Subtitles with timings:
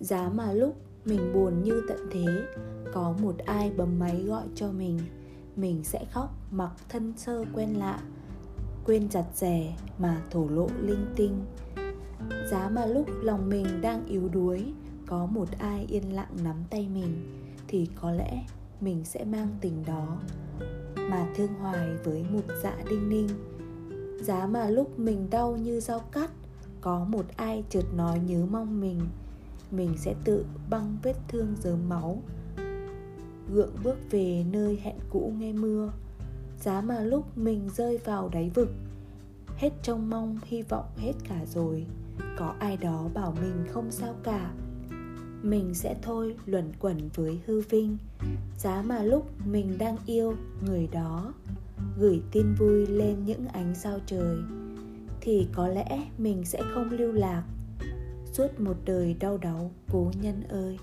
[0.00, 2.26] giá mà lúc mình buồn như tận thế,
[2.92, 4.98] có một ai bấm máy gọi cho mình
[5.56, 8.00] mình sẽ khóc mặc thân sơ quen lạ,
[8.84, 11.44] quên chặt rẻ mà thổ lộ linh tinh.
[12.50, 14.72] Giá mà lúc lòng mình đang yếu đuối,
[15.06, 18.44] có một ai yên lặng nắm tay mình, thì có lẽ
[18.80, 20.18] mình sẽ mang tình đó
[21.10, 23.28] mà thương hoài với một dạ đinh ninh.
[24.22, 26.30] Giá mà lúc mình đau như dao cắt,
[26.80, 29.00] có một ai chợt nói nhớ mong mình
[29.70, 32.22] mình sẽ tự băng vết thương dớm máu,
[33.52, 35.92] gượng bước về nơi hẹn cũ nghe mưa.
[36.60, 38.68] Giá mà lúc mình rơi vào đáy vực,
[39.56, 41.86] hết trông mong, hy vọng hết cả rồi.
[42.38, 44.52] Có ai đó bảo mình không sao cả.
[45.42, 47.96] Mình sẽ thôi luẩn quẩn với hư vinh.
[48.58, 50.34] Giá mà lúc mình đang yêu
[50.66, 51.32] người đó,
[51.98, 54.38] gửi tin vui lên những ánh sao trời.
[55.20, 57.44] Thì có lẽ mình sẽ không lưu lạc
[58.38, 60.78] suốt một đời đau đáu cố nhân ơi.